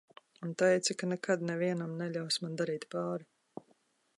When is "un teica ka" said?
0.45-1.09